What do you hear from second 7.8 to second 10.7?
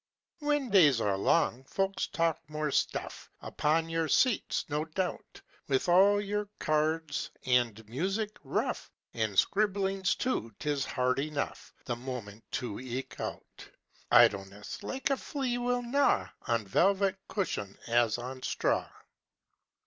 music rough, And scribblings too,